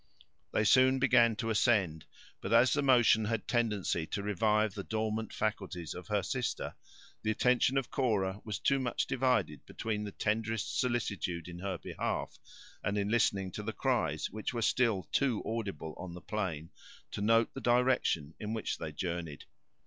[0.51, 2.05] They soon began to ascend;
[2.41, 6.73] but as the motion had a tendency to revive the dormant faculties of her sister,
[7.21, 12.39] the attention of Cora was too much divided between the tenderest solicitude in her behalf,
[12.83, 16.71] and in listening to the cries which were still too audible on the plain,
[17.11, 19.45] to note the direction in which they journeyed.